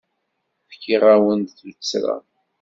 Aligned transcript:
Fkiɣ-awen-d 0.71 1.47
tuttra. 1.57 2.17